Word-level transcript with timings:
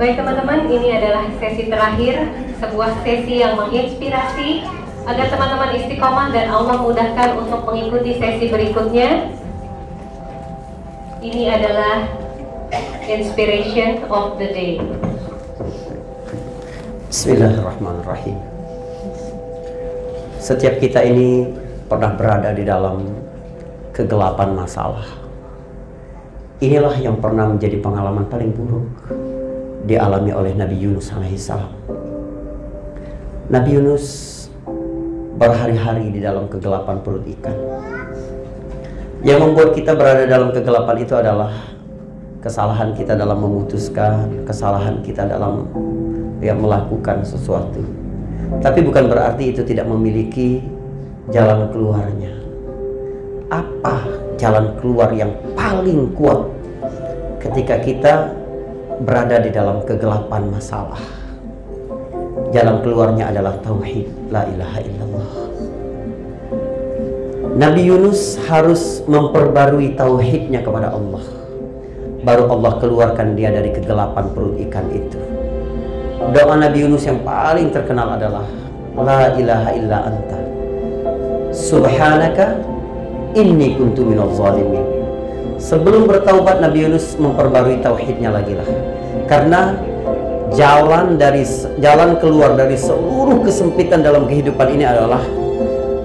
Baik 0.00 0.16
teman-teman, 0.16 0.64
ini 0.72 0.96
adalah 0.96 1.28
sesi 1.36 1.68
terakhir, 1.68 2.24
sebuah 2.56 3.04
sesi 3.04 3.44
yang 3.44 3.52
menginspirasi 3.60 4.64
agar 5.04 5.28
teman-teman 5.28 5.76
istiqomah 5.76 6.32
dan 6.32 6.48
Allah 6.48 6.80
mudahkan 6.80 7.36
untuk 7.36 7.68
mengikuti 7.68 8.16
sesi 8.16 8.48
berikutnya. 8.48 9.28
Ini 11.20 11.52
adalah 11.52 12.08
inspiration 13.12 14.00
of 14.08 14.40
the 14.40 14.48
day. 14.48 14.80
Bismillahirrahmanirrahim. 17.12 18.40
Setiap 20.40 20.80
kita 20.80 21.04
ini 21.04 21.44
pernah 21.92 22.16
berada 22.16 22.56
di 22.56 22.64
dalam 22.64 23.04
kegelapan 23.92 24.56
masalah. 24.56 25.04
Inilah 26.64 26.96
yang 26.96 27.20
pernah 27.20 27.52
menjadi 27.52 27.76
pengalaman 27.84 28.24
paling 28.32 28.48
buruk 28.56 28.88
dialami 29.84 30.30
oleh 30.34 30.52
Nabi 30.56 30.76
Yunus 30.76 31.12
alaihissalam. 31.12 31.72
Nabi 33.50 33.70
Yunus 33.74 34.06
berhari-hari 35.40 36.12
di 36.12 36.20
dalam 36.20 36.46
kegelapan 36.52 37.00
perut 37.00 37.24
ikan. 37.40 37.56
Yang 39.20 39.38
membuat 39.44 39.70
kita 39.76 39.92
berada 39.96 40.24
dalam 40.24 40.52
kegelapan 40.52 40.96
itu 41.00 41.14
adalah 41.16 41.52
kesalahan 42.40 42.96
kita 42.96 43.16
dalam 43.16 43.40
memutuskan, 43.40 44.44
kesalahan 44.48 45.04
kita 45.04 45.28
dalam 45.28 45.68
yang 46.40 46.60
melakukan 46.60 47.20
sesuatu. 47.24 47.84
Tapi 48.64 48.80
bukan 48.80 49.12
berarti 49.12 49.52
itu 49.52 49.60
tidak 49.64 49.88
memiliki 49.88 50.64
jalan 51.32 51.68
keluarnya. 51.68 52.32
Apa 53.52 54.08
jalan 54.40 54.72
keluar 54.80 55.12
yang 55.12 55.36
paling 55.52 56.16
kuat 56.16 56.48
ketika 57.44 57.76
kita 57.80 58.12
berada 59.00 59.40
di 59.40 59.50
dalam 59.52 59.80
kegelapan 59.88 60.52
masalah. 60.52 61.00
Jalan 62.52 62.82
keluarnya 62.84 63.32
adalah 63.32 63.56
tauhid, 63.64 64.06
la 64.28 64.44
ilaha 64.44 64.78
illallah. 64.84 65.30
Nabi 67.56 67.82
Yunus 67.88 68.38
harus 68.46 69.02
memperbarui 69.08 69.96
tauhidnya 69.96 70.60
kepada 70.60 70.92
Allah. 70.92 71.24
Baru 72.20 72.52
Allah 72.52 72.72
keluarkan 72.76 73.32
dia 73.32 73.48
dari 73.48 73.72
kegelapan 73.72 74.28
perut 74.36 74.60
ikan 74.68 74.86
itu. 74.92 75.20
Doa 76.20 76.54
Nabi 76.60 76.84
Yunus 76.84 77.08
yang 77.08 77.24
paling 77.24 77.72
terkenal 77.72 78.20
adalah 78.20 78.44
La 78.98 79.32
ilaha 79.38 79.70
illa 79.72 79.98
anta 80.12 80.38
Subhanaka 81.54 82.58
inni 83.38 83.78
kuntu 83.78 84.02
minal 84.04 84.28
zalimin 84.36 84.89
Sebelum 85.60 86.08
bertaubat 86.08 86.64
Nabi 86.64 86.88
Yunus 86.88 87.20
memperbarui 87.20 87.84
tauhidnya 87.84 88.32
lagi 88.32 88.56
lah. 88.56 88.64
Karena 89.28 89.76
jalan 90.56 91.20
dari 91.20 91.44
jalan 91.78 92.16
keluar 92.16 92.56
dari 92.56 92.80
seluruh 92.80 93.44
kesempitan 93.44 94.00
dalam 94.00 94.24
kehidupan 94.24 94.72
ini 94.72 94.88
adalah 94.88 95.20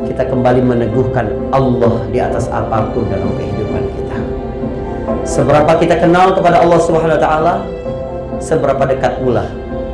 kita 0.04 0.28
kembali 0.28 0.60
meneguhkan 0.60 1.32
Allah 1.56 2.04
di 2.12 2.20
atas 2.20 2.52
apa 2.52 2.92
pun 2.92 3.08
dalam 3.08 3.32
kehidupan 3.40 3.84
kita. 3.96 4.18
Seberapa 5.24 5.72
kita 5.80 6.04
kenal 6.04 6.36
kepada 6.36 6.60
Allah 6.60 6.80
Subhanahu 6.84 7.16
wa 7.16 7.24
taala, 7.24 7.54
seberapa 8.44 8.84
dekat 8.92 9.24
pula 9.24 9.48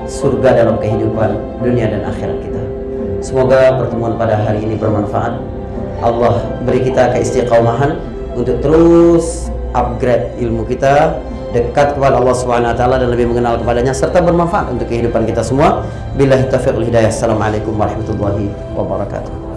surga 0.09 0.65
dalam 0.65 0.81
kehidupan 0.81 1.61
dunia 1.61 1.85
dan 1.85 2.01
akhirat 2.09 2.37
kita. 2.43 2.61
Semoga 3.21 3.77
pertemuan 3.77 4.17
pada 4.17 4.41
hari 4.41 4.65
ini 4.65 4.73
bermanfaat. 4.73 5.37
Allah 6.01 6.41
beri 6.65 6.81
kita 6.81 7.13
keistiqomahan 7.13 7.93
untuk 8.33 8.57
terus 8.65 9.50
upgrade 9.75 10.35
ilmu 10.39 10.67
kita 10.67 11.19
dekat 11.51 11.99
kepada 11.99 12.15
Allah 12.15 12.35
Subhanahu 12.35 12.71
wa 12.71 12.77
taala 12.77 12.95
dan 12.99 13.11
lebih 13.11 13.27
mengenal 13.27 13.59
kepadanya 13.59 13.91
serta 13.91 14.23
bermanfaat 14.23 14.71
untuk 14.71 14.87
kehidupan 14.87 15.27
kita 15.27 15.43
semua. 15.43 15.83
Billahi 16.15 16.47
taufiq 16.47 16.75
wal 16.75 16.87
hidayah. 16.87 17.11
Assalamualaikum 17.11 17.75
warahmatullahi 17.75 18.47
wabarakatuh. 18.75 19.50